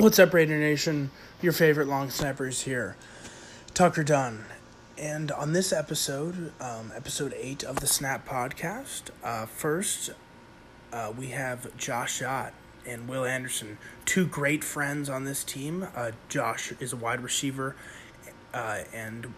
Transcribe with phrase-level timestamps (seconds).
[0.00, 1.10] What's up, Raider Nation?
[1.42, 2.96] Your favorite long snappers here,
[3.74, 4.46] Tucker Dunn.
[4.96, 10.12] And on this episode, um, episode 8 of the Snap Podcast, uh, first
[10.90, 12.52] uh, we have Josh Szott
[12.86, 13.76] and Will Andersen,
[14.06, 15.86] two great friends on this team.
[15.94, 17.76] Uh, Josh is a wide receiver,
[18.54, 19.34] uh, and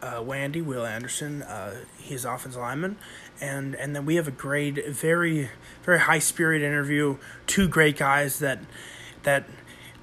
[0.00, 2.96] uh, Wandy, Will Andersen, uh, he's offensive lineman.
[3.38, 5.50] And, and then we have a great, very,
[5.82, 7.18] very high spirit interview.
[7.46, 8.60] Two great guys that,
[9.24, 9.44] that,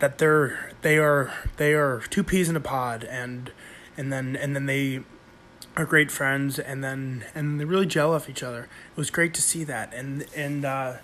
[0.03, 3.05] that they're, they are, they are two peas in a pod.
[3.05, 3.53] And,
[3.95, 4.99] and then, and then they
[5.77, 6.59] are great friends.
[6.59, 8.63] And then, and they really gel off each other.
[8.63, 9.93] It was great to see that.
[9.93, 10.95] And, and, uh,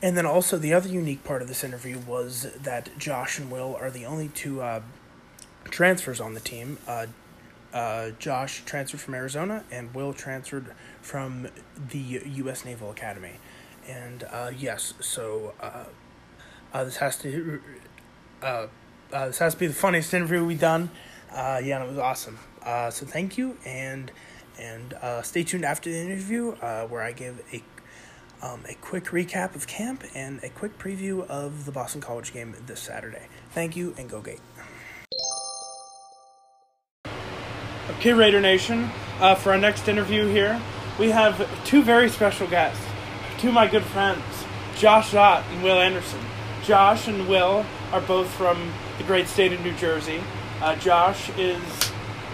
[0.00, 3.76] and then also the other unique part of this interview was that Josh and Will
[3.78, 4.80] are the only two uh,
[5.64, 6.78] transfers on the team.
[6.86, 7.08] Uh,
[7.74, 11.48] uh, Josh transferred from Arizona, and Will transferred from
[11.90, 12.64] the U.S.
[12.64, 13.32] Naval Academy.
[13.86, 17.60] And uh, yes, so uh, this has to
[18.42, 18.66] uh,
[19.12, 20.90] uh, this has to be the funniest interview we've done.
[21.32, 22.38] Uh, yeah, it was awesome.
[22.62, 24.10] Uh, so thank you, and
[24.58, 27.62] and uh, stay tuned after the interview uh, where I give a
[28.44, 32.54] um, a quick recap of camp and a quick preview of the Boston College game
[32.66, 33.26] this Saturday.
[33.50, 34.40] Thank you, and go Gate.
[37.98, 40.60] Okay, Raider Nation, uh, for our next interview here,
[40.98, 42.84] we have two very special guests.
[43.38, 44.22] Two of my good friends,
[44.76, 46.20] Josh Szott and Will Andersen.
[46.62, 50.22] Josh and Will are both from the great state of New Jersey.
[50.60, 51.62] Uh, Josh is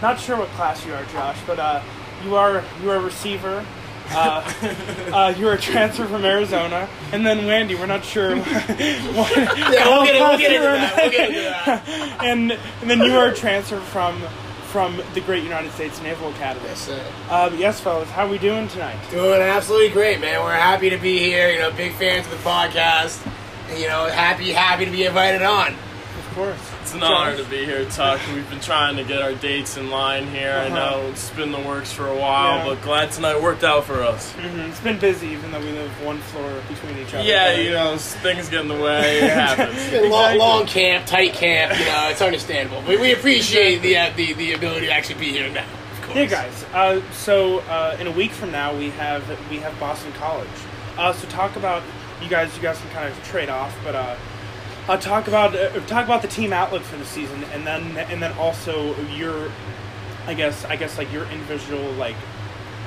[0.03, 1.83] not sure what class you are, Josh, but uh,
[2.25, 3.65] you are you are a receiver.
[4.11, 4.53] Uh,
[5.13, 8.37] uh, you're a transfer from Arizona, and then Wandy, we're not sure.
[8.37, 10.97] what, Yeah, we'll get, it, we'll get into that.
[10.97, 12.23] We'll get into that.
[12.23, 14.21] and and then you are a transfer from
[14.75, 16.67] from the great United States Naval Academy.
[16.67, 17.13] Yes, sir.
[17.31, 18.99] Um, yes, fellas, how are we doing tonight?
[19.11, 20.43] Doing absolutely great, man.
[20.43, 21.51] We're happy to be here.
[21.51, 23.25] You know, big fans of the podcast.
[23.71, 25.75] And, you know, happy, happy to be invited on.
[25.75, 28.21] Of course, It's an honor to be here, Tuck.
[28.35, 30.51] We've been trying to get our dates in line here.
[30.53, 30.75] I Uh-huh.
[30.75, 32.65] know it's been in the works for a while, Yeah.
[32.67, 34.33] but glad tonight worked out for us.
[34.33, 37.23] hmm It's been busy, even though we live one floor between each other.
[37.23, 39.21] Yeah, you know, things get in the way.
[39.21, 39.79] It happens.
[39.93, 41.79] It's long, long camp, tight camp.
[41.79, 42.83] You know, it's understandable.
[42.85, 45.65] But we appreciate the, uh, the the ability to actually be here now.
[45.93, 46.17] Of course.
[46.17, 46.65] Yeah, guys.
[46.75, 50.49] Uh, so uh, in a week from now, we have we have Boston College.
[50.99, 51.83] Uh, so talk about
[52.25, 52.55] you guys.
[52.57, 54.17] You guys can kind of trade off, but uh,
[54.89, 58.21] uh, talk about uh, talk about the team outlook for the season, and then and
[58.23, 59.51] then also your,
[60.27, 62.17] I guess I guess like your individual like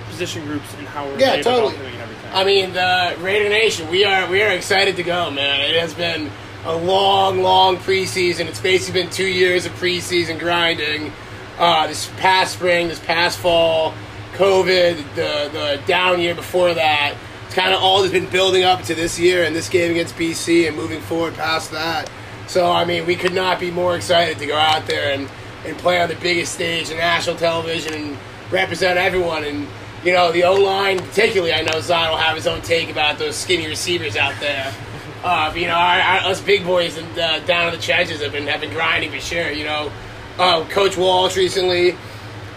[0.10, 1.76] position groups and how Yeah, they're totally.
[1.76, 2.32] and everything.
[2.34, 5.62] I mean, the Raider Nation, we are we are excited to go, man.
[5.62, 6.30] It has been
[6.66, 8.48] a long, long preseason.
[8.48, 11.12] It's basically been two years of preseason grinding.
[11.58, 13.94] Uh, this past spring, this past fall,
[14.34, 17.16] COVID, the the down year before that.
[17.48, 20.16] It's kind of all has been building up to this year and this game against
[20.16, 22.12] BC and moving forward past that.
[22.48, 25.30] So I mean, we could not be more excited to go out there and,
[25.66, 28.18] and play on the biggest stage in national television and
[28.52, 29.46] represent everyone.
[29.46, 29.66] And
[30.04, 31.54] you know, the O line particularly.
[31.54, 34.74] I know Zon will have his own take about those skinny receivers out there.
[35.24, 38.32] Uh, you know, our, our, us big boys and uh, down in the trenches have
[38.32, 39.50] been have been grinding for sure.
[39.50, 39.92] You know,
[40.38, 41.98] uh, Coach Walsh recently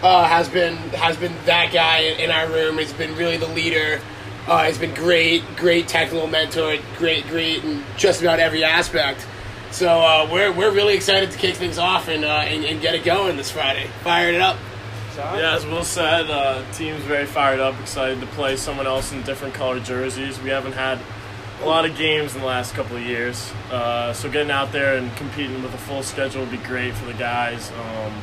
[0.03, 2.77] uh, has been has been that guy in, in our room.
[2.77, 3.99] He's been really the leader.
[4.47, 9.25] Uh, he's been great, great technical mentor, great, great in just about every aspect.
[9.71, 12.95] So uh, we're we're really excited to kick things off and, uh, and and get
[12.95, 13.87] it going this Friday.
[14.03, 14.57] Fired it up.
[15.15, 19.11] So, Yeah, as Will said, uh, team's very fired up, excited to play someone else
[19.11, 20.39] in different colored jerseys.
[20.41, 20.99] We haven't had
[21.61, 24.97] a lot of games in the last couple of years, uh, so getting out there
[24.97, 27.71] and competing with a full schedule would be great for the guys.
[27.71, 28.13] Um,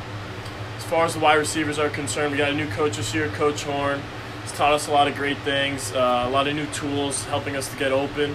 [0.79, 3.29] as far as the wide receivers are concerned, we got a new coach this year,
[3.29, 4.01] Coach Horn.
[4.49, 7.55] He's taught us a lot of great things, uh, a lot of new tools, helping
[7.55, 8.35] us to get open.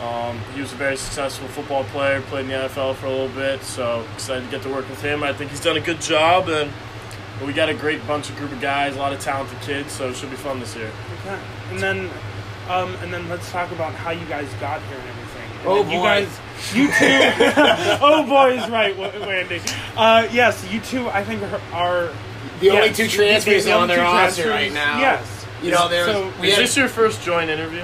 [0.00, 3.28] Um, he was a very successful football player, played in the NFL for a little
[3.28, 5.22] bit, so excited to get to work with him.
[5.22, 6.70] I think he's done a good job, and
[7.44, 10.08] we got a great bunch of group of guys, a lot of talented kids, so
[10.08, 10.90] it should be fun this year.
[11.20, 11.38] Okay.
[11.70, 12.10] And then,
[12.70, 15.58] um, and then let's talk about how you guys got here and everything.
[15.58, 16.04] And Oh, then you boy.
[16.04, 16.40] guys,
[16.72, 16.94] you two.
[18.02, 19.60] oh boy, is right, Wa- Wandy.
[19.94, 21.06] Uh, yes, you two.
[21.10, 22.12] I think are, are
[22.60, 24.98] The only yes, two the- the transfers only on their roster right now.
[25.00, 25.33] Yes.
[25.64, 27.82] You know, there's So- we Is had, this your first joint interview?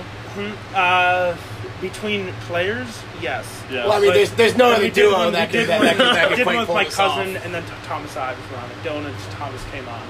[0.75, 1.37] Uh,
[1.81, 2.87] between players,
[3.21, 3.47] yes.
[3.71, 3.85] Yeah.
[3.87, 5.87] well, I mean, But- there's there's no other duo one- that could did that, one-
[5.87, 7.45] that could that could did one with my cousin, off.
[7.45, 8.77] and then Thomas Ives was on it.
[8.85, 10.01] Dylan and Thomas came on.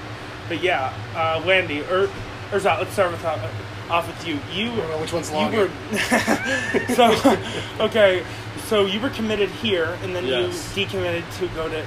[0.49, 2.03] But yeah, uh, Wandy, or
[2.53, 3.37] or Szott, let's start with uh,
[3.89, 4.37] off with you.
[4.53, 5.69] You know which one's you longer.
[5.91, 5.99] were
[6.95, 7.37] so
[7.79, 8.23] okay.
[8.67, 10.75] So you were committed here, and then Yes.
[10.77, 11.83] you decommitted to go to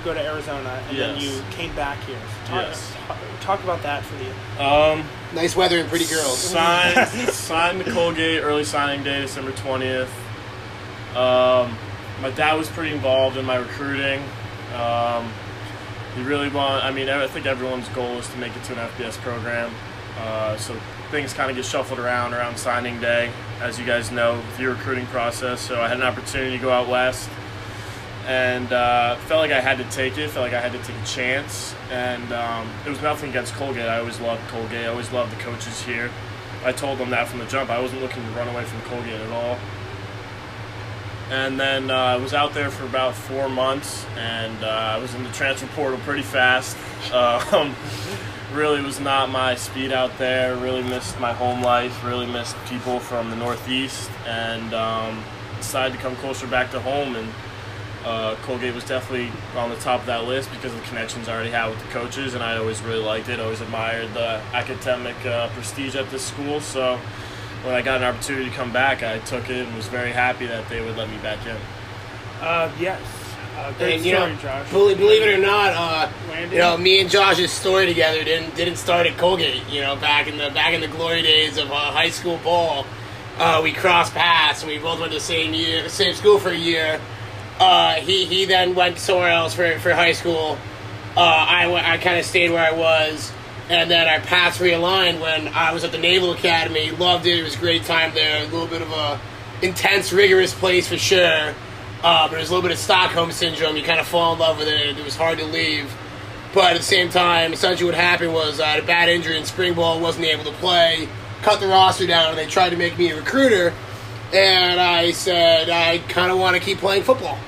[0.00, 2.18] to go to Arizona, and then you came back here.
[2.46, 2.92] Talk, Yes.
[3.06, 4.64] talk, talk about that for you.
[4.64, 5.04] Um,
[5.34, 6.38] Nice weather and pretty girls.
[6.38, 10.08] signed, signed to Colgate, early signing day, December 20th.
[11.14, 11.76] Um,
[12.20, 14.22] my dad was pretty involved in my recruiting.
[14.74, 15.32] Um,
[16.16, 16.84] he really want.
[16.84, 19.70] I mean, I think everyone's goal is to make it to an FBS program.
[20.18, 20.74] Uh, so
[21.10, 23.30] things kind of get shuffled around around signing day,
[23.60, 25.60] as you guys know, with your recruiting process.
[25.60, 27.28] So I had an opportunity to go out west,
[28.26, 30.30] and uh, felt like I had to take it.
[30.30, 33.88] Felt like I had to take a chance, and um, it was nothing against Colgate.
[33.88, 34.84] I always loved Colgate.
[34.84, 36.10] I always loved the coaches here.
[36.64, 37.70] I told them that from the jump.
[37.70, 39.58] I wasn't looking to run away from Colgate at all.
[41.30, 45.14] And then uh, I was out there for about four months, and uh, I was
[45.14, 46.76] in the transfer portal pretty fast.
[47.12, 47.74] Um,
[48.52, 50.54] really was not my speed out there.
[50.56, 52.04] Really missed my home life.
[52.04, 55.24] Really missed people from the Northeast, and um,
[55.56, 57.16] decided to come closer back to home.
[57.16, 57.32] And
[58.04, 61.34] uh, Colgate was definitely on the top of that list because of the connections I
[61.34, 63.40] already had with the coaches, and I always really liked it.
[63.40, 66.60] Always admired the academic uh, prestige at this school.
[66.60, 66.98] So
[67.64, 70.46] when I got an opportunity to come back, I took it and was very happy
[70.46, 71.56] that they would let me back in.
[72.40, 73.02] Uh, yes.
[73.56, 74.70] Uh, great And, you story, know, Josh.
[74.70, 76.10] Believe, believe it or not, uh,
[76.50, 79.68] you know, me and Josh's story together didn't didn't start at Colgate.
[79.68, 82.86] You know, back in the back in the glory days of uh, high school ball,
[83.38, 86.50] uh, we crossed paths and we both went to the same year, same school for
[86.50, 87.00] a year.
[87.60, 90.58] Uh, he he then went somewhere else for for high school.
[91.16, 93.30] Uh, I I kind of stayed where I was,
[93.68, 96.90] and then our paths realigned when I was at the Naval Academy.
[96.90, 97.38] Loved it.
[97.38, 98.42] It was a great time there.
[98.42, 99.20] A little bit of a
[99.62, 101.54] intense, rigorous place for sure.
[102.02, 103.76] Uh, but there's a little bit of Stockholm syndrome.
[103.76, 104.98] You kind of fall in love with it.
[104.98, 105.94] It was hard to leave.
[106.54, 109.44] But at the same time, essentially what happened was I had a bad injury in
[109.44, 111.08] spring ball, wasn't able to play,
[111.42, 113.72] cut the roster down, and they tried to make me a recruiter.
[114.32, 117.38] And I said, I kind of want to keep playing football.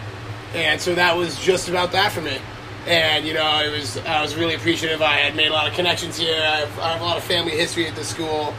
[0.55, 2.38] And so that was just about that for me.
[2.87, 5.00] And, you know, it was I was really appreciative.
[5.00, 6.34] I had made a lot of connections here.
[6.34, 8.52] I have, I have a lot of family history at the school.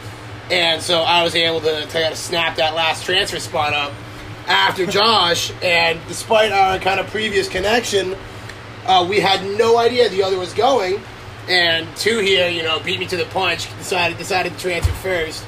[0.50, 3.92] And so I was able to, kind of snap that last transfer spot up
[4.46, 5.52] after Josh.
[5.62, 8.16] And despite our kind of previous connection,
[8.86, 11.00] uh, we had no idea the other was going.
[11.48, 13.68] And two here, you know, beat me to the punch.
[13.78, 15.44] Decided decided to transfer first.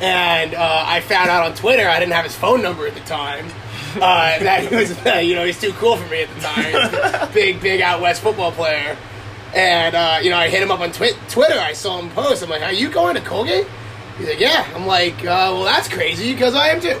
[0.00, 3.00] And uh, I found out on Twitter I didn't have his phone number at the
[3.00, 3.46] time.
[3.94, 4.90] Uh, that he was,
[5.26, 7.32] you know, he's too cool for me at the time.
[7.34, 8.96] big, big out west football player.
[9.54, 11.58] And uh, you know, I hit him up on twi- Twitter.
[11.58, 12.42] I saw him post.
[12.42, 13.66] I'm like, "Are you going to Colgate?"
[14.18, 17.00] He's like, "Yeah." I'm like, uh, "Well, that's crazy because I am too."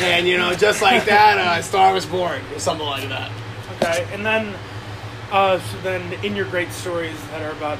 [0.00, 3.30] And you know, just like that, uh, Star was born, or something like that.
[3.76, 4.54] Okay, and then,
[5.30, 7.78] uh, so then in your great stories that are about,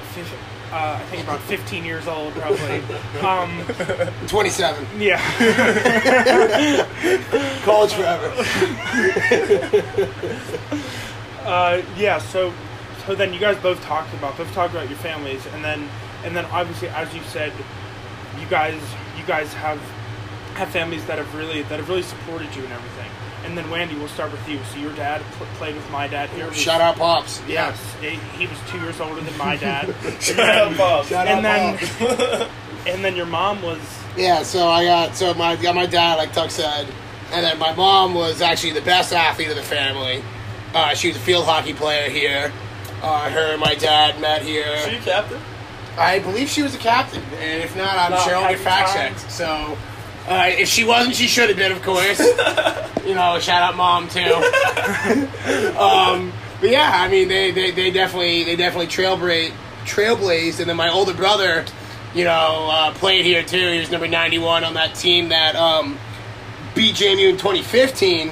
[0.72, 2.82] uh, I think about 15 years old, probably.
[3.20, 3.64] Um,
[4.26, 5.20] 27, yeah.
[7.64, 8.32] college forever.
[11.46, 12.18] Uh, yeah.
[12.18, 12.52] So,
[13.06, 15.88] so then you guys both talked about both talked about your families, and then
[16.24, 17.52] and then obviously, as you said,
[18.40, 18.74] you guys
[19.16, 19.78] you guys have
[20.54, 23.10] have families that have really that have really supported you and everything.
[23.46, 24.58] And then Wendy, we'll start with you.
[24.72, 26.52] So your dad pl- played with my dad here.
[26.52, 27.40] Shout out, pops.
[27.48, 29.94] Yes, he, he was two years older than my dad.
[30.20, 31.06] Shout out, Bob.
[31.06, 32.50] Shout and out, then pops.
[32.88, 33.78] and then your mom was
[34.16, 36.86] Yeah, so I got so my got my dad, like Tuck said,
[37.32, 40.22] and then my mom was actually the best athlete of the family.
[40.74, 42.52] Uh, she was a field hockey player here.
[43.00, 44.76] Uh, her and my dad met here.
[44.88, 45.40] She captain?
[45.96, 48.88] I believe she was a captain, and if not, I'm Not sure I'll get fact
[48.90, 49.14] time.
[49.14, 49.30] checked.
[49.30, 49.78] So,
[50.26, 52.18] uh, if she wasn't, she should have been, of course.
[53.06, 54.20] you know, shout out mom too.
[55.78, 59.52] um, but yeah, I mean, they, they, they definitely they definitely trailbla-
[59.84, 61.64] trailblazed, and then my older brother,
[62.14, 63.72] you know, uh, played here too.
[63.72, 65.98] He was number 91 on that team that um,
[66.74, 68.30] beat JMU in 2015,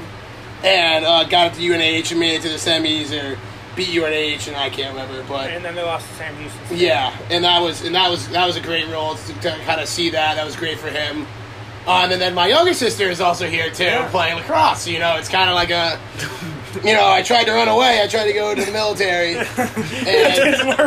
[0.64, 3.38] and uh, got it to UNH and made it to the semis or
[3.76, 5.50] beat UNH, and I can't remember, but.
[5.50, 6.66] and then they lost to Sam Houston.
[6.66, 6.78] State.
[6.78, 9.80] Yeah, and that was and that was that was a great role to, to kind
[9.80, 10.36] of see that.
[10.36, 11.26] That was great for him.
[11.86, 14.08] Um, and then my younger sister is also here too, Yeah.
[14.10, 14.86] playing lacrosse.
[14.86, 16.00] You know, it's kind of like a,
[16.82, 18.00] you know, I tried to run away.
[18.02, 19.46] I tried to go to the military, and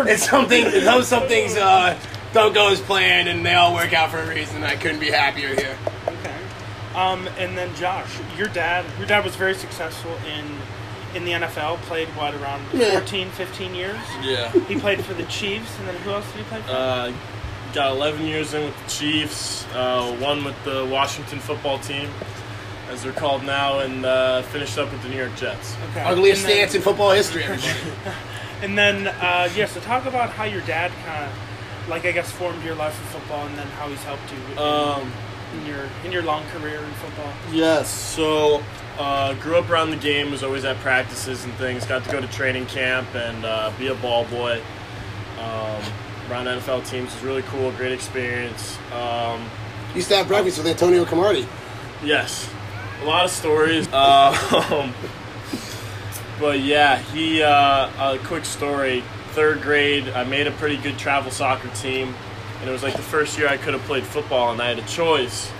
[0.09, 0.63] it's something.
[0.63, 1.97] Those some things uh,
[2.33, 4.63] don't go as planned, and they all work out for a reason.
[4.63, 5.77] I couldn't be happier here.
[6.07, 6.35] Okay.
[6.95, 10.45] Um, and then Josh, your dad, your dad was very successful in
[11.15, 11.77] in the NFL.
[11.83, 12.91] Played what around Yeah.
[12.99, 13.97] 14, 15 years.
[14.23, 14.51] Yeah.
[14.67, 16.71] He played for the Chiefs, and then who else did he play for?
[16.71, 17.11] Uh,
[17.77, 22.09] got 11 years in with the Chiefs, uh, one with the Washington football team,
[22.89, 25.75] as they're called now, and uh, finished up with the New York Jets.
[25.91, 26.01] okay.
[26.01, 27.43] Ugliest And then- stance in football history.
[27.43, 27.71] Everybody.
[28.59, 32.31] And then, uh, yeah, so talk about how your dad kind of, like, I guess,
[32.31, 35.11] formed your life of football, and then how he's helped you in, Um,
[35.59, 37.31] in your in your long career in football.
[37.51, 37.87] Yes.
[37.87, 38.63] So,
[38.97, 40.31] uh, grew up around the game.
[40.31, 41.85] Was always at practices and things.
[41.85, 44.59] Got to go to training camp and uh, be a ball boy.
[45.39, 45.83] Um,
[46.29, 47.71] around NFL teams was really cool.
[47.71, 48.77] Great experience.
[48.93, 49.49] Um,
[49.95, 51.47] Used to have breakfast with Antonio Camardi.
[52.03, 52.49] yes,
[53.01, 53.87] a lot of stories.
[53.93, 54.93] Um,
[56.39, 57.41] But yeah, he.
[57.41, 59.03] Uh, a quick story.
[59.31, 62.13] Third grade, I made a pretty good travel soccer team,
[62.59, 64.79] and it was like the first year I could have played football, and I had
[64.79, 65.51] a choice.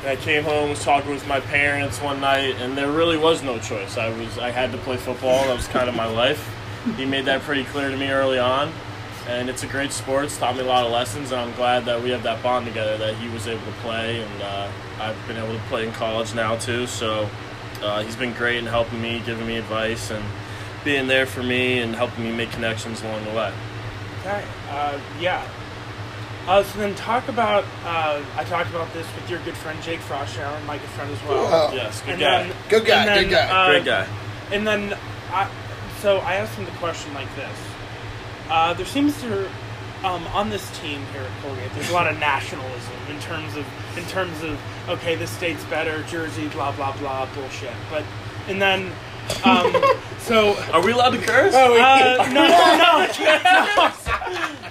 [0.00, 3.42] And I came home, was talking with my parents one night, and there really was
[3.42, 3.96] no choice.
[3.98, 5.44] I was, I had to play football.
[5.46, 6.42] That was kind of my life.
[6.96, 8.72] He made that pretty clear to me early on,
[9.28, 10.24] and it's a great sport.
[10.24, 12.66] It's taught me a lot of lessons, and I'm glad that we have that bond
[12.66, 12.96] together.
[12.98, 14.68] That he was able to play, and uh,
[15.00, 16.86] I've been able to play in college now too.
[16.86, 17.28] So
[17.82, 20.24] uh, he's been great in helping me, giving me advice, and
[20.84, 23.52] being there for me and helping me make connections along the way.
[24.20, 24.44] Okay.
[24.70, 25.46] Uh, yeah.
[26.48, 27.64] Uh, so then talk about.
[27.84, 31.10] Uh, I talked about this with your good friend Jake Froschower, and my good friend
[31.10, 31.46] as well.
[31.70, 31.74] Oh.
[31.74, 32.42] Yes, good And guy.
[32.44, 33.48] then- Good guy, then, good guy.
[33.50, 34.06] uh, Great guy.
[34.52, 34.96] And then,
[35.32, 35.48] I,
[36.00, 37.56] so I asked him the question like this:
[38.50, 39.46] uh, There seems to,
[40.04, 43.66] um, on this team here at Colgate, there's a lot of nationalism in terms of,
[43.96, 47.72] in terms of, okay, this state's better, Jersey, blah blah blah, bullshit.
[47.90, 48.04] But,
[48.48, 48.92] and then,
[49.44, 49.72] um,
[50.18, 50.56] so.
[50.72, 51.52] Are we allowed to curse?
[51.54, 53.06] Oh, we- Uh, no, no,
[53.74, 53.92] no,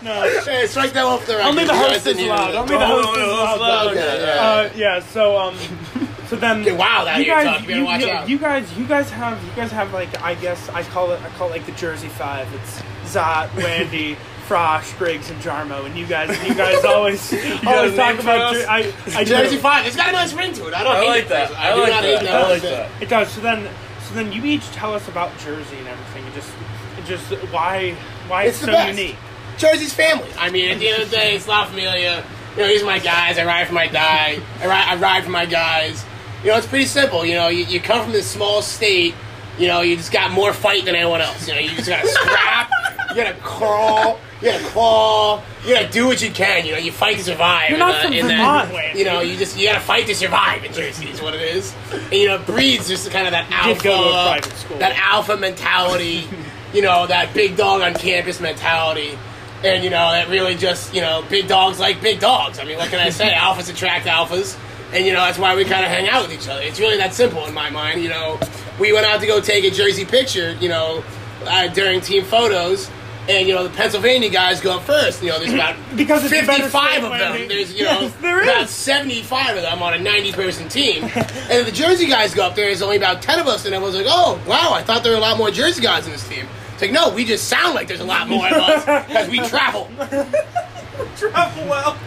[0.01, 0.41] no.
[0.45, 1.47] Hey, strike that off the record.
[1.49, 2.55] Only the You guys host is didn't allowed.
[2.55, 2.87] Only the that.
[2.89, 3.87] host Oh, is oh, oh, allowed.
[3.87, 4.41] oh, Okay, yeah.
[4.41, 4.99] Uh, yeah.
[5.01, 5.55] So um,
[6.29, 8.29] so then Get wild out you here, guys, You you, watch you, out.
[8.29, 11.29] you guys, you guys have, you guys have like, I guess I call it, I
[11.29, 12.47] call it like the Jersey Five.
[12.53, 12.81] It's
[13.13, 14.15] Szott, Randy,
[14.47, 18.53] Frosh, Griggs, and Jarmo, and you guys, you guys always, got always talk about.
[18.53, 19.29] Jer- I, I do.
[19.31, 19.87] Jersey Five.
[19.87, 20.73] It's got a nice ring to it.
[20.75, 21.51] I don't I hate like that.
[21.51, 22.19] I, I do like not that.
[22.19, 22.35] hate that.
[22.35, 22.89] I one like that.
[23.01, 23.29] It does.
[23.31, 23.69] So then,
[24.07, 26.51] so then you each tell us about Jersey and everything, and just,
[27.05, 27.93] just why,
[28.27, 28.97] why it's, It's the so best.
[28.99, 29.15] unique.
[29.57, 30.29] Jersey's family.
[30.37, 32.23] I mean, at the end of the day, it's La Familia.
[32.55, 33.37] You know, these are my guys.
[33.37, 34.39] I ride for my die.
[34.61, 36.03] I ride, I ride for my guys.
[36.43, 37.25] You know, it's pretty simple.
[37.25, 39.13] You know, you, you come from this small state.
[39.57, 41.47] You know, you just got more fight than anyone else.
[41.47, 42.69] You know, you just gotta scrap.
[43.09, 44.19] you gotta crawl.
[44.41, 45.43] You gotta claw.
[45.65, 46.65] You gotta do what you can.
[46.65, 47.71] You know, you fight to survive.
[47.71, 50.07] You're in not that- from in Vermont, That, you know, you just you gotta fight
[50.07, 51.09] to survive in Jersey.
[51.09, 51.75] Is what it is.
[51.91, 54.53] And, you know, it breeds just kind of that alpha, did go to a private
[54.57, 54.77] school.
[54.77, 56.23] that alpha mentality.
[56.73, 59.17] you know, that big dog on campus mentality.
[59.61, 62.59] And you know that really just you know big dogs like big dogs.
[62.59, 63.29] I mean, what can I say?
[63.35, 64.55] alphas attract alphas,
[64.93, 66.61] and you know that's why we kind of hang out with each other.
[66.61, 68.01] It's really that simple in my mind.
[68.01, 68.39] You know,
[68.79, 70.53] we went out to go take a jersey picture.
[70.59, 71.03] You know,
[71.45, 72.89] uh, during team photos,
[73.27, 75.21] and you know the Pennsylvania guys go up first.
[75.23, 77.47] You know, there's about Because it's a better fifty-five of them.
[77.47, 81.03] There's you know Yes, there about seventy-five of them on a ninety-person team,
[81.49, 82.65] and the Jersey guys go up there.
[82.65, 84.71] There's only about ten of us, and everyone's like, "Oh, wow!
[84.73, 87.13] I thought there were a lot more Jersey guys in this team." It's like, no,
[87.13, 89.89] we just sound like there's a lot more of us because we travel.
[89.99, 90.05] we
[91.17, 91.97] Travel well.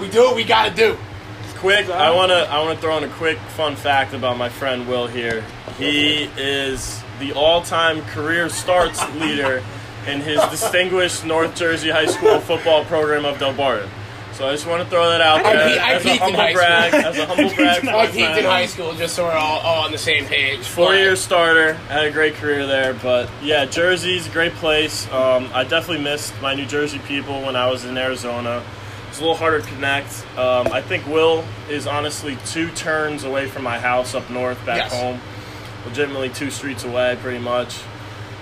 [0.00, 0.98] We do what we got to do.
[1.62, 5.06] Quick, I wanna I wanna throw in a quick fun fact about my friend Will
[5.06, 5.44] here.
[5.78, 9.62] He is the all-time career starts leader
[10.08, 13.88] in his distinguished North Jersey High School football program of Delbarton.
[14.32, 16.94] So I just want to throw that out there as a humble high brag.
[16.94, 17.04] school.
[17.04, 19.92] As a humble brag I peaked in high school just so we're all, all on
[19.92, 20.66] the same page.
[20.66, 25.08] Four-year starter, had a great career there, but yeah, Jersey's a great place.
[25.12, 28.64] Um, I definitely missed my New Jersey people when I was in Arizona.
[29.12, 30.24] It's a little harder to connect.
[30.38, 34.90] Um, I think Will is honestly two turns away from my house up north, back
[34.90, 34.92] Yes.
[34.98, 35.20] home.
[35.84, 37.78] Legitimately two streets away, pretty much.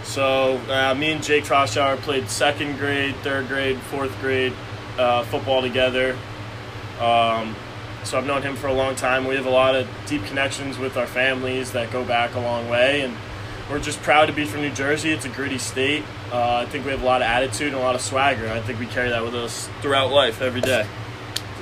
[0.04, 4.52] So uh, me and Jake Froschower played second grade, third grade, fourth grade
[4.96, 6.16] uh, football together.
[7.00, 7.56] Um,
[8.04, 9.26] so I've known him for a long time.
[9.26, 12.68] We have a lot of deep connections with our families that go back a long
[12.68, 13.16] way, and
[13.70, 15.10] we're just proud to be from New Jersey.
[15.12, 16.02] It's a gritty state.
[16.32, 18.48] Uh, I think we have a lot of attitude and a lot of swagger.
[18.48, 20.86] I think we carry that with us throughout life, every day.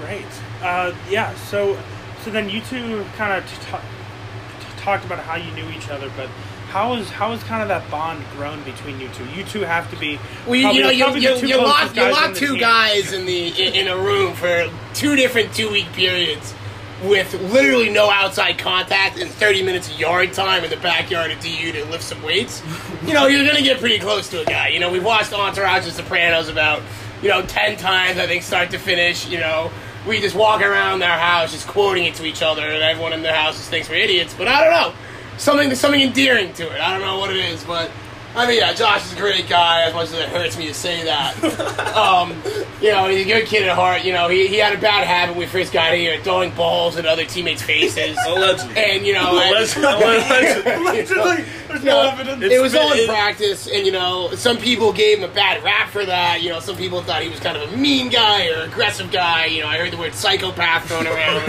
[0.00, 0.24] Great.
[0.62, 1.34] Uh, yeah.
[1.36, 1.78] So,
[2.24, 5.88] so then you two kind of t- t- t- talked about how you knew each
[5.90, 6.28] other, but
[6.70, 9.24] how is how is kind of that bond grown between you two?
[9.30, 10.18] You two have to be.
[10.46, 12.34] Well, you, probably- you know, you, probably you, the two you closest lock, you lock
[12.34, 12.58] two team.
[12.60, 16.54] guys in the in, in a room for two different two week periods
[17.02, 21.40] with literally no outside contact and 30 minutes of yard time in the backyard of
[21.40, 22.62] DU to lift some weights.
[23.06, 24.68] You know, you're going to get pretty close to a guy.
[24.68, 26.82] You know, we've watched Entourage and Sopranos about,
[27.22, 29.28] you know, 10 times, I think, start to finish.
[29.28, 29.70] You know,
[30.06, 33.22] we just walk around our house just quoting it to each other, and everyone in
[33.22, 34.34] the house just thinks we're idiots.
[34.36, 34.98] But I don't know.
[35.36, 36.80] Something, something endearing to it.
[36.80, 37.92] I don't know what it is, but
[38.38, 39.82] I mean, yeah, Josh is a great guy.
[39.82, 41.34] As much as it hurts me to say that,
[41.96, 42.40] um,
[42.80, 44.04] you know, he's a good kid at heart.
[44.04, 46.96] You know, he, he had a bad habit when we first got here, throwing balls
[46.96, 48.76] at other teammates' faces, Allegedly.
[48.76, 49.84] and you know, and- Allegedly.
[49.92, 50.72] Allegedly.
[50.72, 52.42] Allegedly, there's you no know, evidence.
[52.52, 55.88] it was all in practice, and you know, some people gave him a bad rap
[55.90, 56.40] for that.
[56.40, 59.46] You know, some people thought he was kind of a mean guy or aggressive guy.
[59.46, 61.44] You know, I heard the word psychopath thrown around.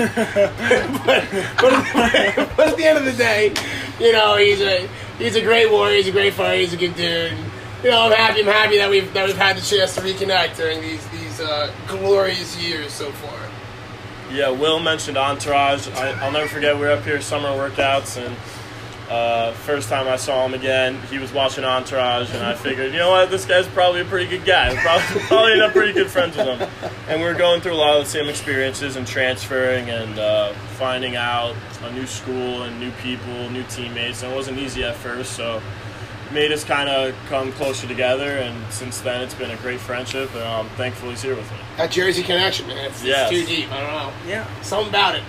[1.06, 1.28] but,
[1.62, 3.54] but, but at the end of the day,
[4.00, 5.98] you know, he's a he's a great warrior.
[5.98, 6.60] He's a great fighter.
[6.62, 7.38] He's a good dude.
[7.84, 8.42] You know, I'm happy.
[8.42, 11.72] I'm happy that we've that we've had the chance to reconnect during these these uh,
[11.88, 13.40] glorious years so far.
[14.32, 15.88] Yeah, Will mentioned Entourage.
[15.90, 18.36] I, I'll never forget we were up here summer workouts and
[19.10, 23.00] Uh, first time I saw him again, he was watching Entourage, and I figured, you
[23.00, 24.72] know what, this guy's probably a pretty good guy.
[24.72, 26.70] We'll probably, probably end up pretty good friends with him.
[27.08, 30.54] And we were going through a lot of the same experiences and transferring and uh,
[30.78, 34.22] finding out a new school and new people, new teammates.
[34.22, 35.58] And it wasn't easy at first, so
[36.28, 38.30] it made us kind of come closer together.
[38.38, 41.58] And since then, it's been a great friendship, and I'm thankful he's here with me.
[41.78, 42.86] That Jersey connection, man.
[42.92, 43.32] It's, Yes.
[43.32, 43.72] it's too deep.
[43.72, 44.14] I don't know.
[44.30, 45.24] Yeah, Something about it.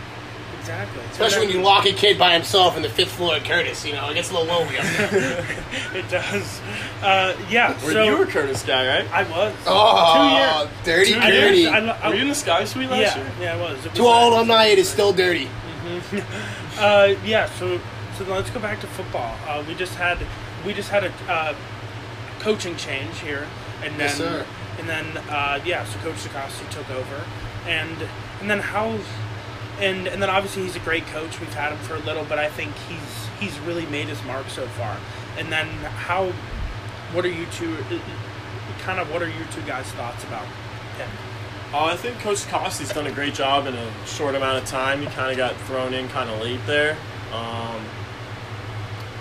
[0.61, 1.03] Exactly.
[1.11, 3.85] Especially when you lock a kid by himself in the fifth floor at Curtis.
[3.85, 5.47] You know, it gets a little lonely up there.
[5.95, 6.61] It does.
[7.03, 7.73] Uh, yeah.
[7.85, 9.11] Were so you were Curtis guy, right?
[9.13, 9.53] I was.
[9.67, 11.63] Oh, dirty, I dirty.
[11.65, 13.33] did- I, I, Were you in the Sky Suite last yeah, year?
[13.41, 13.85] yeah, it was.
[13.85, 14.37] It was To all nice.
[14.39, 15.49] alumni, it is still dirty.
[16.79, 17.47] Uh, yeah.
[17.59, 17.79] So,
[18.17, 19.37] so let's go back to football.
[19.47, 20.17] Uh, we just had,
[20.65, 21.55] we just had a uh,
[22.39, 23.47] coaching change here,
[23.83, 24.47] and then, Yes, sir.
[24.79, 25.85] and then, uh, yeah.
[25.85, 27.25] So Coach Dakosty took over,
[27.67, 27.97] and
[28.41, 28.99] and then how,
[29.81, 31.41] and and then obviously he's a great coach.
[31.41, 34.49] We've had him for a little, but I think he's he's really made his mark
[34.51, 34.97] so far.
[35.39, 36.27] And then how,
[37.13, 37.77] what are you two,
[38.81, 40.45] kind of what are your two guys' thoughts about
[40.99, 41.09] him?
[41.73, 45.01] Uh, I think Coach Costi's done a great job in a short amount of time.
[45.01, 46.93] He kind of got thrown in kind of late there.
[47.33, 47.85] Um,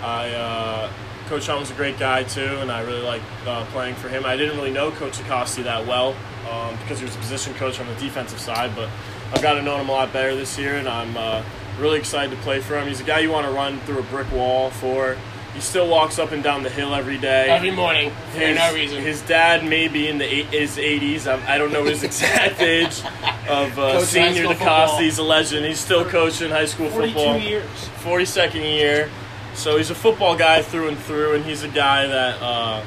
[0.02, 0.92] I uh,
[1.26, 4.26] Coach Helm's a great guy too, and I really like uh, playing for him.
[4.26, 6.16] I didn't really know Coach Dakosty that well
[6.50, 8.88] um, because he was a position coach on the defensive side, but
[9.32, 11.42] I've got to know him a lot better this year, and I'm uh,
[11.78, 12.88] really excited to play for him.
[12.88, 15.16] He's a guy you want to run through a brick wall for.
[15.54, 18.72] He still walks up and down the hill every day Every morning, for his, no
[18.72, 19.02] reason.
[19.02, 21.26] His dad may be in the eight, his 80s.
[21.26, 23.00] I, I don't know his exact age
[23.48, 25.00] of uh, senior Dakosty.
[25.00, 25.66] He's a legend.
[25.66, 27.36] He's still coaching high school Forty-two football.
[27.38, 27.66] years.
[28.04, 29.10] 42nd year.
[29.54, 32.84] So he's a football guy through and through, and he's a guy that, uh,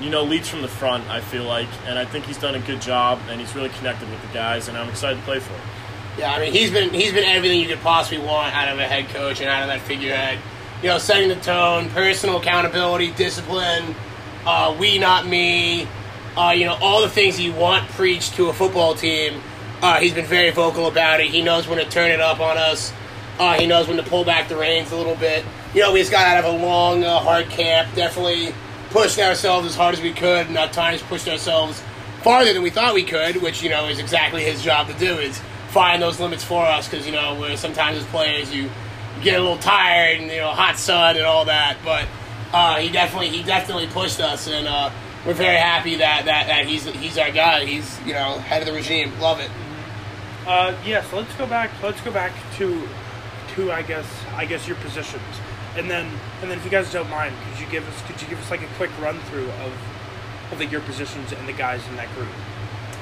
[0.00, 1.68] you know, leads from the front, I feel like.
[1.86, 4.68] And I think he's done a good job, and he's really connected with the guys,
[4.68, 5.60] and I'm excited to play for him.
[6.18, 8.84] Yeah, I mean he's been he's been everything you could possibly want out of a
[8.84, 10.38] head coach and out of that figurehead.
[10.82, 13.94] You know, setting the tone, personal accountability, discipline,
[14.46, 15.86] uh, we not me.
[16.36, 19.40] Uh, you know, all the things you want preached to a football team.
[19.82, 21.26] Uh, he's been very vocal about it.
[21.28, 22.92] He knows when to turn it up on us.
[23.38, 25.44] Uh, he knows when to pull back the reins a little bit.
[25.74, 27.94] You know, we just got out of a long, uh, hard camp.
[27.94, 28.54] Definitely
[28.90, 31.82] pushed ourselves as hard as we could, and at times pushed ourselves
[32.22, 35.18] farther than we thought we could, which you know is exactly his job to do
[35.18, 35.40] is
[35.76, 36.88] find those limits for us.
[36.88, 38.70] Because you know, we're sometimes as players you
[39.22, 42.06] get a little tired and you know hot sun and all that, but
[42.52, 44.90] uh, he definitely he definitely pushed us, and uh,
[45.26, 47.64] we're very happy that, that that he's he's our guy.
[47.66, 49.12] He's you know head of the regime.
[49.20, 49.50] Love it.
[50.46, 51.70] Uh, yeah, so let's go back.
[51.82, 52.88] Let's go back to,
[53.54, 55.22] to I guess I guess your positions,
[55.76, 56.06] and then
[56.40, 58.50] and then if you guys don't mind, could you give us could you give us
[58.50, 59.72] like a quick run through of,
[60.52, 62.28] of like your positions and the guys in that group?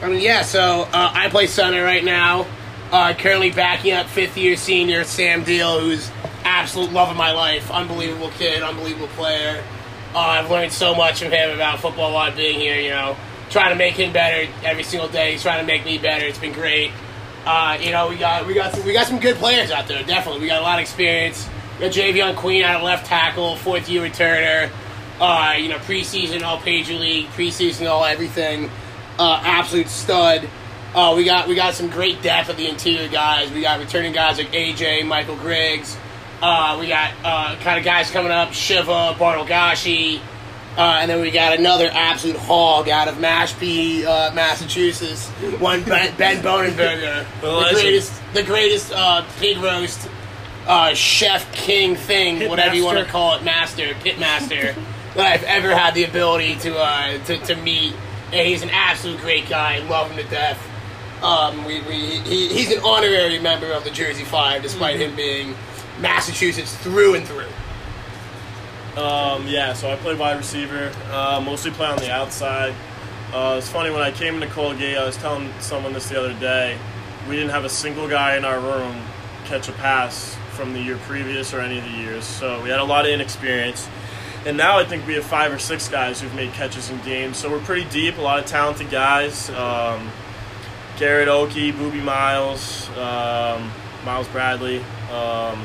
[0.03, 0.43] I mean, yeah.
[0.43, 2.47] So uh, I play center right now.
[2.93, 6.11] Uh, currently backing up fifth year senior Sam Deal, who's
[6.45, 7.71] absolute love of my life.
[7.71, 9.65] Unbelievable kid, unbelievable player.
[10.15, 12.79] Uh, I've learned so much from him about football while being here.
[12.81, 13.17] You know,
[13.51, 15.33] trying to make him better every single day.
[15.33, 16.25] He's trying to make me better.
[16.27, 16.93] It's been great.
[17.45, 20.03] Uh, you know, we got we got some, we got some good players out there.
[20.05, 21.49] Definitely, we got a lot of experience.
[21.79, 24.71] We got Javion Queen out of left tackle, fourth year returner.
[25.21, 28.71] Uh, you know, preseason all Patriot League, preseason all everything.
[29.19, 30.49] Uh, absolute stud.
[30.95, 33.51] Uh, we got we got some great depth of the interior guys.
[33.51, 35.97] We got returning guys like AJ, Michael Griggs.
[36.41, 40.21] Uh, we got uh, kind of guys coming up, Shiva, Bartelgashi.
[40.77, 45.29] Uh, and then we got another absolute hog out of Mashpee, uh, Massachusetts.
[45.61, 50.09] One Ben, ben Bonenberger, The greatest, the greatest uh, pig roast
[50.67, 54.75] uh, chef king thing, Pit whatever you want to call it, master, pit master,
[55.15, 57.95] that I've ever had the ability to uh, to, to meet.
[58.33, 59.79] And he's an absolute great guy.
[59.89, 60.59] Love him to death.
[61.25, 65.55] Um, we, we, he, he's an honorary member of the Jersey Five, despite him being
[65.99, 67.49] Massachusetts through and through.
[69.03, 70.93] Um, yeah, so I play wide receiver.
[71.11, 72.75] Uh, mostly play on the outside.
[73.33, 76.35] Uh, it's funny when I came into Colgate, I was telling someone this the other
[76.35, 76.79] day.
[77.27, 79.03] We didn't have a single guy in our room
[79.47, 82.81] catch a pass from the year previous or any of the years, so we had
[82.81, 83.89] a lot of inexperience.
[84.45, 87.39] And now I think we have five or six guys who've made catches in games,
[87.39, 88.19] so we're pretty deep.
[88.19, 89.49] A lot of talented guys.
[89.49, 90.11] Um,
[90.99, 93.71] Garrett Oakey, Booby Miles, um,
[94.05, 94.79] Miles Bradley,
[95.13, 95.63] um,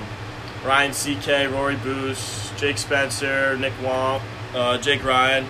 [0.66, 4.22] Ryan CK, Rory Boos, Jake Spencer, Nick Womp,
[4.54, 5.46] uh, Jake Ryan.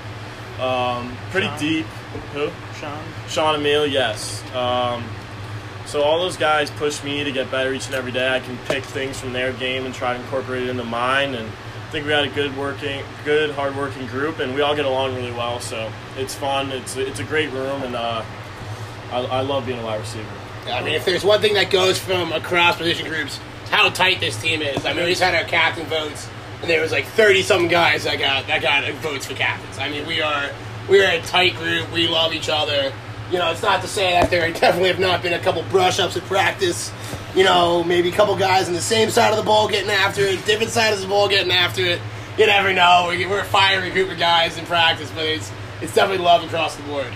[0.60, 1.60] Um, pretty Sean.
[1.60, 1.86] deep.
[2.34, 2.50] Who?
[2.80, 3.04] Sean.
[3.28, 4.44] Sean Emil, yes.
[4.54, 5.04] Um,
[5.86, 8.30] so all those guys push me to get better each and every day.
[8.36, 11.34] I can pick things from their game and try to incorporate it into mine.
[11.34, 14.86] And I think we had a good working, good hard-working group, and we all get
[14.86, 15.60] along really well.
[15.60, 16.72] So it's fun.
[16.72, 18.24] It's it's a great room, and uh,
[19.12, 20.28] I, I love being a wide receiver.
[20.68, 24.20] I mean, if there's one thing that goes from across position groups, it's how tight
[24.20, 24.86] this team is.
[24.86, 26.28] I mean, we just had our captain votes
[26.62, 29.78] and there was like thirty some guys that got that got votes for captains.
[29.80, 30.50] I mean, we are
[30.90, 31.92] we are a tight group.
[31.92, 32.92] We love each other.
[33.32, 36.00] You know, it's not to say that there definitely have not been a couple brush
[36.00, 36.92] ups at practice.
[37.36, 40.22] You know, maybe a couple guys on the same side of the ball getting after
[40.22, 42.02] it, different sides of the ball getting after it.
[42.38, 43.08] You never know.
[43.10, 46.76] We- We're a fiery group of guys in practice, but it's it's definitely love across
[46.76, 47.08] the board.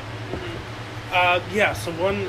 [1.13, 1.73] Uh, yeah.
[1.73, 2.27] So one,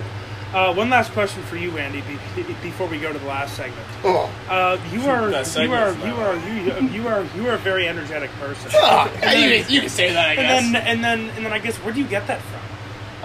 [0.53, 3.57] uh, one last question for you, Andy, be, be- before we go to the last
[3.57, 3.87] segment.
[4.05, 7.89] Oh, Uh, you are you are you are you you are you are a very
[7.89, 8.71] energetic person.
[8.75, 10.63] And then- you, can, you can say that, I guess.
[10.65, 12.61] and then and then and then I guess where do you get that from?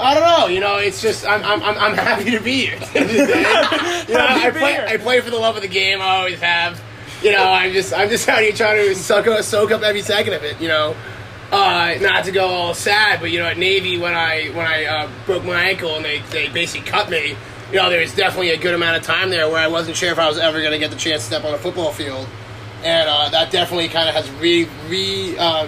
[0.01, 0.47] I don't know.
[0.47, 2.75] You know, it's just I'm I'm I'm, I'm happy to be here.
[2.81, 4.05] At the end of the day.
[4.07, 4.77] you know, I play.
[4.93, 5.99] I play for the love of the game.
[6.01, 6.81] I always have.
[7.21, 10.01] You know, I'm just I'm just out here trying to suck up, soak up every
[10.01, 10.61] second of it.
[10.61, 10.95] You know,
[11.51, 14.85] uh, not to go all sad, but you know, at Navy when I when I
[14.85, 17.35] uh, broke my ankle and they they basically cut me.
[17.71, 20.11] You know, there was definitely a good amount of time there where I wasn't sure
[20.11, 22.27] if I was ever going to get the chance to step on a football field,
[22.83, 25.67] and uh, that definitely kind of has re re uh,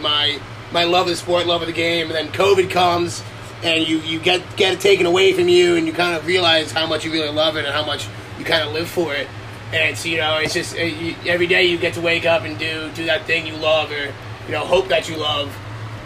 [0.00, 0.40] my
[0.72, 2.06] my love of the sport, love of the game.
[2.06, 3.22] And then COVID comes,
[3.62, 6.70] and you you get get it taken away from you, and you kind of realize
[6.70, 8.06] how much you really love it and how much
[8.38, 9.26] you kind of live for it.
[9.72, 12.58] And so you know, it's just uh, every day you get to wake up and
[12.58, 14.12] do do that thing you love, or
[14.46, 15.56] you know, hope that you love.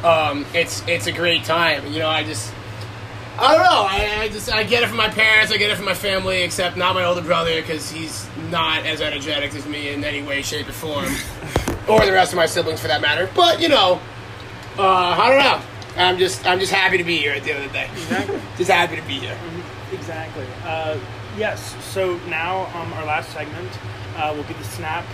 [0.05, 1.93] Um, it's it's a great time.
[1.93, 2.53] You know, I just
[3.39, 3.87] I don't know.
[3.89, 5.53] I, I just I get it from my parents.
[5.53, 9.01] I get it from my family, except not my older brother because he's not as
[9.01, 11.05] energetic as me in any way, shape, or form,
[11.89, 13.29] or the rest of my siblings for that matter.
[13.35, 14.01] But you know,
[14.79, 15.63] uh, I don't know.
[15.97, 17.89] I'm just I'm just happy to be here at the end of the day.
[17.93, 18.41] Exactly.
[18.57, 19.39] Just happy to be here.
[19.93, 20.47] Exactly.
[20.65, 20.99] Uh,
[21.39, 21.75] yes.
[21.93, 23.71] So now um, our last segment
[24.17, 25.05] uh, will be the snap.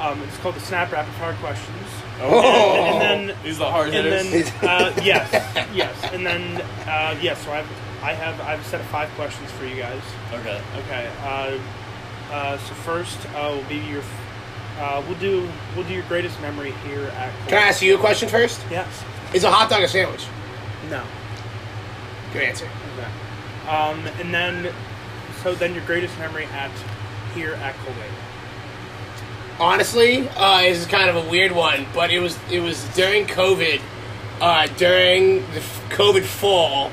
[0.00, 1.86] Um, it's called the snap rapid fire questions.
[2.20, 2.98] Oh.
[3.00, 5.30] And then These are the hard and then uh, yes,
[5.74, 7.42] yes, and then uh, yes.
[7.44, 10.02] So I have I have I have a set of five questions for you guys.
[10.32, 10.60] okay.
[10.84, 11.10] Okay.
[11.22, 11.58] Uh,
[12.32, 14.02] uh, so first uh, will be your.
[14.78, 17.32] Uh, we'll do we'll do your greatest memory here at.
[17.48, 18.60] Can I ask you a question first?
[18.70, 19.04] Yes.
[19.34, 20.26] Is a hot dog a sandwich?
[20.88, 21.04] No.
[22.32, 22.68] Good answer.
[22.96, 23.68] Okay.
[23.68, 24.72] Um, and then,
[25.42, 26.70] so then your greatest memory at
[27.34, 28.10] here at Colgate.
[29.60, 33.26] Honestly, uh, this is kind of a weird one, but it was it was during
[33.26, 33.80] COVID,
[34.40, 36.90] uh, during the COVID fall,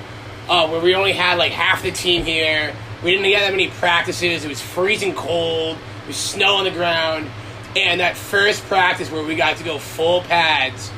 [0.50, 2.76] uh, where we only had like half the team here.
[3.04, 4.44] We didn't get that many practices.
[4.44, 5.78] It was freezing cold.
[5.78, 7.30] There was snow on the ground,
[7.76, 10.92] and that first practice where we got to go full pads,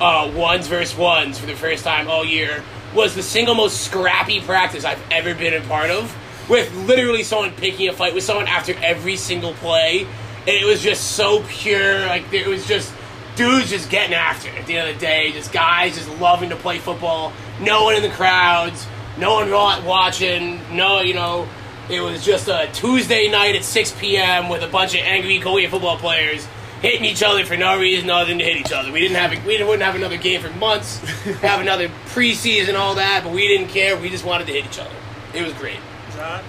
[0.00, 2.62] uh, ones versus ones for the first time all year,
[2.94, 6.16] was the single most scrappy practice I've ever been a part of.
[6.48, 10.06] With literally someone picking a fight with someone after every single play,
[10.46, 12.06] and it was just so pure.
[12.06, 12.92] Like it was just
[13.36, 14.54] dudes just getting after it.
[14.56, 17.32] At the end of the day, just guys just loving to play football.
[17.60, 18.86] No one in the crowds,
[19.18, 20.60] no one wa- watching.
[20.74, 21.48] No, you know,
[21.88, 24.48] it was just a Tuesday night at 6 p.m.
[24.48, 26.46] with a bunch of angry Korean football players
[26.82, 28.92] hitting each other for no reason other than to hit each other.
[28.92, 30.98] We didn't have a, we wouldn't have another game for months,
[31.40, 33.96] have another preseason, all that, but we didn't care.
[33.96, 34.94] We just wanted to hit each other.
[35.34, 35.78] It was great.
[36.12, 36.40] John?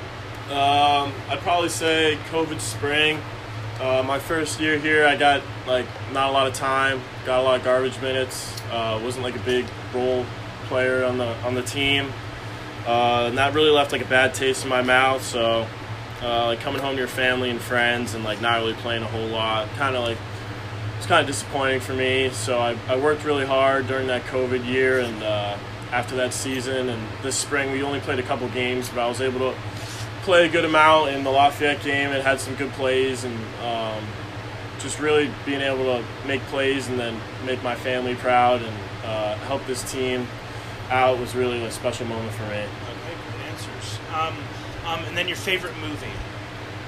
[0.49, 3.19] Um, I'd probably say COVID spring.
[3.79, 7.43] Uh, my first year here, I got like not a lot of time, got a
[7.43, 8.59] lot of garbage minutes.
[8.71, 10.25] Uh, wasn't like a big role
[10.63, 12.11] player on the on the team,
[12.87, 15.23] uh, and that really left like a bad taste in my mouth.
[15.23, 15.67] So,
[16.23, 19.07] uh, like coming home to your family and friends and like not really playing a
[19.07, 20.17] whole lot, kind of like
[20.97, 22.31] it's kind of disappointing for me.
[22.31, 25.55] So I, I worked really hard during that COVID year and uh,
[25.91, 29.21] after that season and this spring we only played a couple games, but I was
[29.21, 29.57] able to
[30.27, 32.11] play a good amount in the Lafayette game.
[32.11, 34.03] and had some good plays and um,
[34.77, 39.35] just really being able to make plays and then make my family proud and uh,
[39.47, 40.27] help this team
[40.89, 42.57] out was really a special moment for me.
[42.57, 42.67] Okay,
[43.31, 43.99] good answers.
[44.13, 44.35] Um,
[44.85, 46.11] um, and then your favorite movie.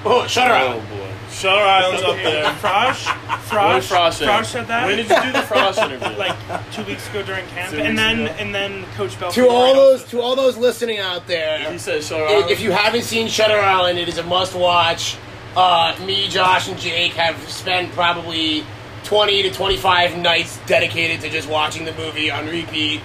[0.04, 0.88] Oh, shut her Oh up.
[0.88, 2.44] boy, Shutter Island's up there.
[2.62, 3.06] Frosh?
[3.06, 3.82] When Frosh?
[3.88, 4.86] Frost said- Frosh said that?
[4.86, 6.16] When did you do the Frost interview?
[6.16, 6.36] like
[6.72, 8.34] two weeks ago during camp, and then ago.
[8.38, 9.30] and then Coach Bell.
[9.32, 12.50] To all those to all those listening out there, he said Shutter If- Island.
[12.50, 15.16] If you haven't seen Shutter Island, it is a must watch.
[15.56, 18.64] Uh, me, Josh, and Jake have spent probably
[19.04, 23.00] 20 to 25 nights dedicated to just watching the movie on repeat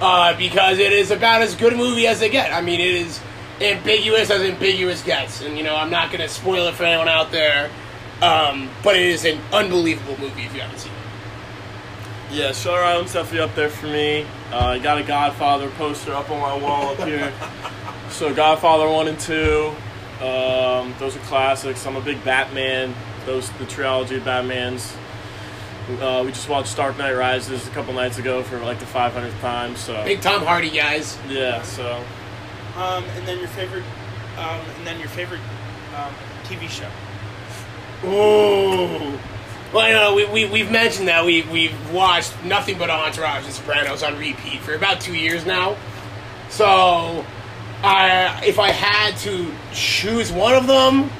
[0.00, 2.52] uh, because it is about as good a movie as they get.
[2.52, 3.20] I mean, it is
[3.60, 5.42] ambiguous as ambiguous gets.
[5.42, 7.70] And, you know, I'm not going to spoil it for anyone out there,
[8.22, 10.98] um, but it is an unbelievable movie if you haven't seen it.
[12.34, 14.26] Yeah, Shutter Island's definitely up there for me.
[14.50, 17.32] Uh, I got a Godfather poster up on my wall up here.
[18.10, 19.74] So Godfather one and two,
[20.20, 21.84] um, those are classics.
[21.84, 22.94] I'm a big Batman.
[23.26, 24.94] Those the trilogy of Batmans.
[26.00, 29.40] Uh, we just watched Dark Knight Rises a couple nights ago for like the 500th
[29.40, 29.74] time.
[29.74, 31.18] So Big Tom Hardy, guys.
[31.28, 32.04] yeah, so
[32.76, 33.84] Um, and then your favorite,
[34.36, 35.40] um, and then your favorite
[35.96, 36.12] um,
[36.44, 36.90] TV show.
[38.06, 39.18] Ooh.
[39.72, 43.52] Well, you know, we, we, we've mentioned that we, we've watched nothing but Entourage and
[43.52, 45.76] Sopranos on repeat for about two years now.
[46.48, 47.24] So,
[47.82, 51.10] I, if I had to choose one of them,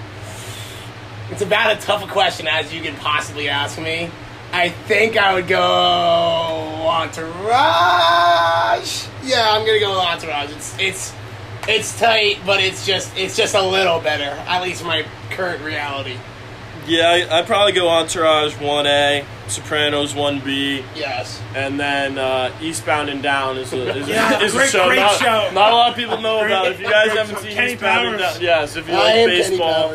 [1.30, 4.10] it's about as tough a question as you could possibly ask me.
[4.52, 5.58] I think I would go
[6.86, 7.48] Entourage.
[9.24, 10.52] Yeah, I'm gonna go Entourage.
[10.52, 11.12] It's it's
[11.68, 16.16] it's tight, but it's just it's just a little better, at least my current reality.
[16.86, 21.40] Yeah, I, I'd probably go Entourage 1A, Sopranos 1B, Yes.
[21.54, 24.86] and then uh, Eastbound and Down is a, is a, Yeah, is a great- show.
[24.88, 25.50] great not, show.
[25.54, 26.72] not a lot of people know Great- about it.
[26.72, 27.40] If you guys haven't show.
[27.42, 29.94] seen Kenny Eastbound and Down, yes, if you I like baseball.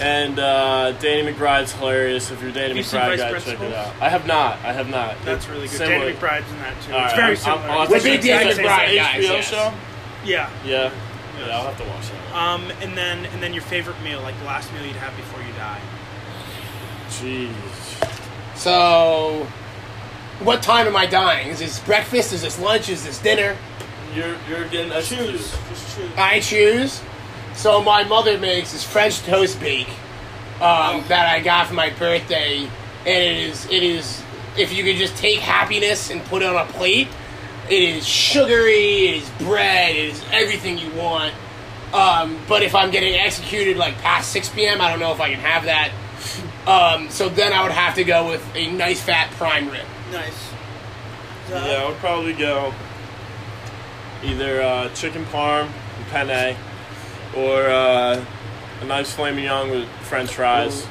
[0.00, 2.32] And uh, Danny McBride's hilarious.
[2.32, 3.94] If you're Danny you McBride Vice guy, check it out.
[4.00, 4.58] I have not.
[4.64, 5.14] I have not.
[5.24, 5.76] That's It's really good.
[5.78, 5.98] similar.
[6.00, 6.92] Danny McBride's in that too.
[6.94, 7.60] All it's right, very I'm- similar.
[7.62, 8.80] I'm- I'll have We're to big check Danny it out.
[8.80, 9.50] McBride It's an guys, HBO yes.
[9.50, 9.72] show.
[10.24, 10.50] Yeah.
[10.64, 10.92] Yeah.
[11.38, 12.34] Yeah, I'll have to watch that.
[12.36, 15.42] Um, and then and then your favorite meal, like the last meal you'd have before
[15.42, 15.80] you die.
[17.08, 18.56] Jeez.
[18.56, 19.46] So,
[20.40, 21.48] what time am I dying?
[21.48, 22.32] Is this breakfast?
[22.32, 22.88] Is this lunch?
[22.88, 23.56] Is this dinner?
[24.14, 25.38] You're you're getting executed.
[25.38, 26.10] Just choose.
[26.16, 27.02] I choose.
[27.54, 29.88] So my mother makes this French toast bake
[30.60, 32.68] um, that I got for my birthday, and
[33.06, 34.22] it is it is
[34.56, 37.08] if you could just take happiness and put it on a plate,
[37.68, 41.34] it is sugary, it is bread, it is everything you want.
[41.92, 45.30] Um, but if I'm getting executed like past 6 p.m., I don't know if I
[45.30, 45.92] can have that.
[46.66, 49.86] Um, so then I would have to go with a nice fat prime rib.
[50.10, 50.50] Nice.
[51.50, 52.72] Yeah, I would probably go
[54.22, 56.56] either uh, chicken parm and penne,
[57.36, 58.24] or uh,
[58.80, 60.84] a nice filet mignon with French fries.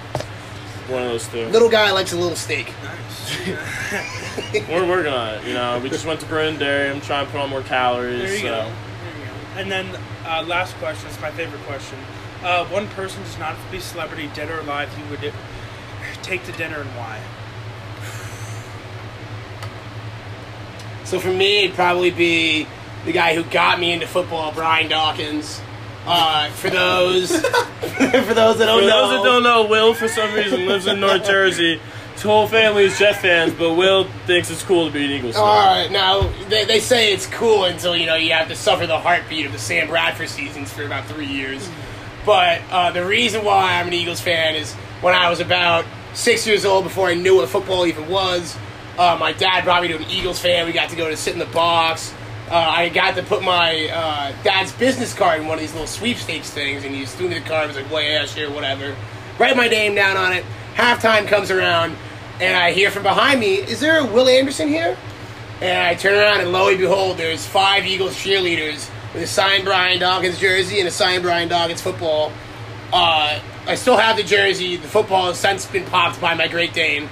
[0.89, 1.47] One of those two.
[1.47, 2.73] Little guy likes a little steak.
[2.83, 2.97] Nice.
[4.69, 5.47] We're working on it.
[5.47, 6.89] You know, we just went to Byrne Dairy.
[6.89, 8.19] I'm trying to put on more calories.
[8.19, 8.47] There you so.
[8.47, 8.55] go.
[8.55, 9.59] There you go.
[9.59, 11.07] And then uh, last question.
[11.07, 11.99] It's my favorite question.
[12.43, 14.89] Uh, one person does not have to be a celebrity, dead or alive.
[14.97, 15.33] You would
[16.23, 17.21] take to dinner and why?
[21.05, 22.67] So for me, it'd probably be
[23.05, 25.61] the guy who got me into football, Brian Dawkins.
[26.05, 30.07] Uh, for those, for those that don't For know, those that don't know, Will for
[30.07, 31.79] some reason lives in North Jersey.
[32.21, 35.43] Whole family is Jet fans, but Will thinks it's cool to be an Eagles fan.
[35.43, 38.87] All right, now they, they say it's cool until you know you have to suffer
[38.87, 41.69] the heartbeat of the Sam Bradford seasons for about three years.
[42.25, 46.47] But uh, the reason why I'm an Eagles fan is when I was about six
[46.47, 48.55] years old, before I knew what football even was,
[48.97, 50.65] uh, my dad brought me to an Eagles fan.
[50.65, 52.13] We got to go to sit in the box.
[52.49, 55.87] Uh, I got to put my uh, dad's business card in one of these little
[55.87, 57.67] sweepstakes things, and he threw me the card.
[57.67, 58.95] was like, "Well, yeah, sure, whatever."
[59.39, 60.45] Write my name down on it.
[60.75, 61.95] Halftime comes around,
[62.39, 64.97] and I hear from behind me, "Is there a Will Andersen here?"
[65.61, 69.65] And I turn around, and lo and behold, there's five Eagles cheerleaders with a signed
[69.65, 72.31] Brian Dawkins jersey and a signed Brian Dawkins football.
[72.91, 74.77] Uh, I still have the jersey.
[74.77, 77.09] The football has since been popped by my Great Dane.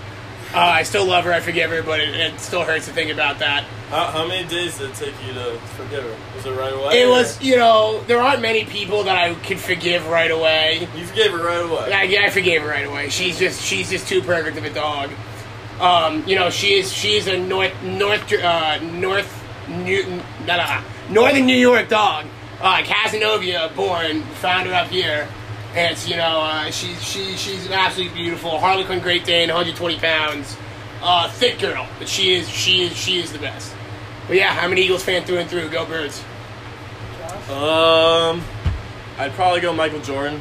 [0.54, 1.34] Uh, I still love her.
[1.34, 3.63] I forgive her, but it, it still hurts to think about that.
[3.91, 6.15] How, how many days did it take you to forgive her?
[6.34, 7.01] Was it right away?
[7.01, 10.88] It or- was, you know, there aren't many people that I could forgive right away.
[10.95, 11.91] You forgave her right away.
[11.91, 13.10] I, I forgave her right away.
[13.10, 15.10] She's just she's just too perfect of a dog.
[15.82, 20.06] Um, you know, she is she is a North North uh, North New,
[20.47, 22.27] no, no, Northern New York dog.
[22.62, 25.27] Uh, Cazenovia born, found her up here,
[25.73, 28.58] and it's, you know uh, she's she she's absolutely beautiful.
[28.58, 30.56] Harlequin Great Dane, 120 pounds,
[31.01, 33.75] uh, thick girl, but she is she is she is the best.
[34.32, 35.67] But yeah, I'm an Eagles fan through and through.
[35.67, 36.24] Go Birds!
[37.50, 38.41] Um,
[39.17, 40.39] I'd probably go Michael Jordan.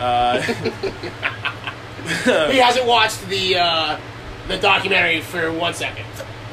[0.00, 0.42] Uh,
[2.50, 4.00] He hasn't watched the uh,
[4.48, 6.04] the documentary for one second.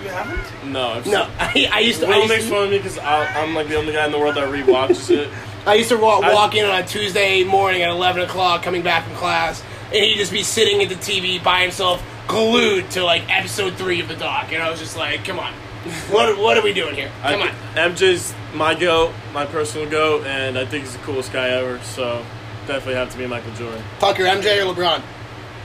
[0.04, 0.72] You haven't?
[0.72, 2.06] no, I've No, I, I used to.
[2.06, 4.12] I Will used makes to fun of me because I'm like the only guy in
[4.12, 5.34] the world that rewatches it.
[5.66, 8.84] I used to walk, I- walk in on a Tuesday morning at 11 o'clock coming
[8.84, 13.04] back from class, and he'd just be sitting at the TV by himself, glued to
[13.04, 14.54] like episode three of the doc.
[14.54, 15.56] And I was just like, come on.
[16.12, 17.12] What, what are we doing here?
[17.24, 17.56] Come I, on.
[17.94, 21.80] MJ's my goat, my personal goat, and I think he's the coolest guy ever.
[21.84, 22.24] So
[22.68, 23.84] definitely have to be Michael Jordan.
[24.00, 25.02] Tucker, MJ or LeBron?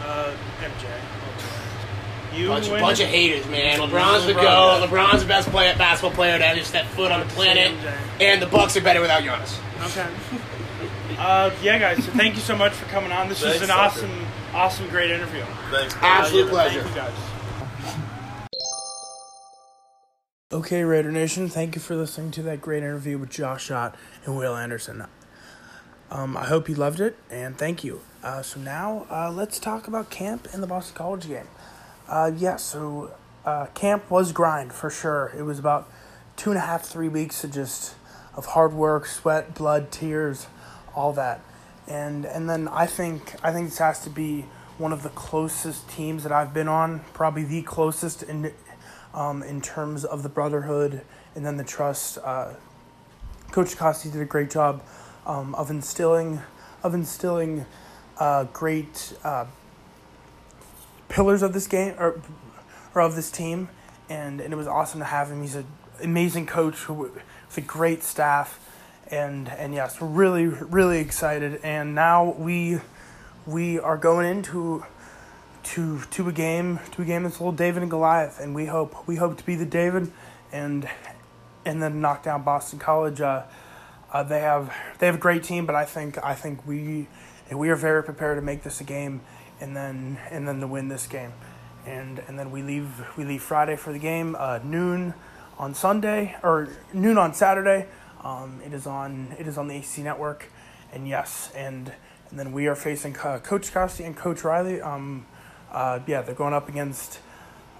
[0.02, 2.38] Uh, MJ.
[2.38, 2.81] You Bunch, win.
[2.81, 3.79] bunch of haters, man.
[3.79, 4.88] LeBron's the LeBron, GOAT.
[4.88, 7.72] LeBron's the best player, basketball player to ever step foot on the planet.
[8.20, 9.59] And the Bucks are better without Giannis.
[9.90, 10.09] Okay.
[11.18, 12.05] Uh, yeah, guys.
[12.05, 13.31] So thank you so much for coming on.
[13.31, 13.81] This was an Tucker.
[13.81, 15.42] awesome, awesome, great interview.
[15.70, 15.96] Thanks.
[16.02, 16.83] Absolute Uh, yeah, pleasure.
[16.83, 17.12] Thank you, guys.
[20.52, 24.37] Okay, Raider Nation, thank you for listening to that great interview with Josh Szott and
[24.38, 25.04] Will Andersen.
[26.09, 28.02] Um, I hope you loved it, and thank you.
[28.22, 31.48] Uh, so now uh, let's talk about camp and the Boston College game.
[32.09, 33.11] Uh, yeah, so
[33.44, 35.32] uh, camp was grind for sure.
[35.37, 35.90] It was about
[36.37, 37.96] two and a half, three weeks of just
[38.37, 40.46] of hard work, sweat, blood, tears,
[40.94, 41.40] all that,
[41.88, 44.44] and and then I think I think this has to be
[44.78, 48.52] one of the closest teams that I've been on, probably the closest in
[49.16, 51.00] um, in terms of the brotherhood
[51.35, 52.18] and then the trust.
[52.22, 52.55] Uh,
[53.50, 54.83] Coach Costi did a great job
[55.26, 56.42] um, of instilling
[56.83, 57.66] of instilling
[58.18, 59.46] uh, great uh,
[61.09, 62.20] pillars of this game or,
[62.94, 63.68] or of this team,
[64.09, 65.40] and, and it was awesome to have him.
[65.40, 65.66] He's an
[66.02, 67.11] amazing coach with
[67.57, 68.61] a great staff,
[69.11, 71.61] and and yes, we're really really excited.
[71.62, 72.81] And now we
[73.46, 74.85] we are going into
[75.66, 78.66] to to a game to a game that's a little David and Goliath, and we
[78.66, 80.12] hope we hope to be the David,
[80.52, 80.88] and
[81.64, 83.20] and then knock down Boston College.
[83.20, 83.42] Uh,
[84.12, 87.09] uh, they have they have a great team, but I think I think we
[87.50, 89.20] we are very prepared to make this a game,
[89.61, 91.33] and then and then to win this game,
[91.85, 95.14] and and then we leave we leave Friday for the game uh, noon
[95.59, 97.88] on Sunday or noon on Saturday.
[98.22, 100.46] Um, it is on it is on the ACC network,
[100.92, 101.92] and yes, and
[102.31, 104.81] and then we are facing uh, Coach Costi and Coach Riley.
[104.81, 105.26] Um,
[105.72, 107.20] uh, yeah, they're going up against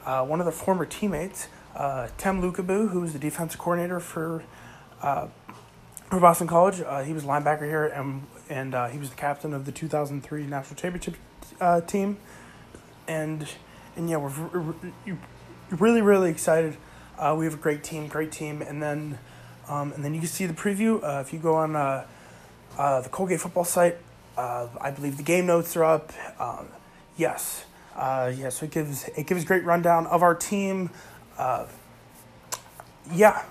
[0.05, 4.43] uh, one of their former teammates, uh, Tem Lukabu, who was the defensive coordinator for
[5.03, 5.29] uh,
[6.11, 6.81] for Boston College.
[6.81, 10.47] Uh, he was linebacker here, and and uh, he was the captain of the 2003
[10.47, 11.17] national championship
[11.61, 12.19] uh, team.
[13.09, 13.49] And
[13.97, 14.75] and yeah, we're, we're
[15.71, 16.77] really really excited.
[17.19, 19.19] Uh, we have a great team, great team, and then
[19.69, 22.07] um, and then you can see the preview uh, if you go on uh,
[22.79, 23.97] uh, the Colgate football site.
[24.37, 26.13] Uh, I believe the game notes are up.
[26.39, 26.69] Um,
[27.17, 27.65] yes,
[27.97, 28.51] uh, yeah.
[28.51, 30.91] So it gives it gives great rundown of our team.
[31.39, 31.67] Uh,
[33.13, 33.45] yeah,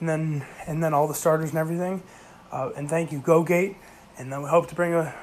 [0.00, 2.02] and then and then all the starters and everything.
[2.50, 3.76] Uh, and thank you, Go Gate.
[4.18, 5.14] And then we hope to bring a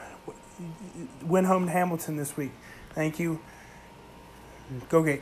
[1.23, 2.51] win home to Hamilton this week.
[2.93, 3.39] Thank you.
[4.89, 5.21] Go Gate.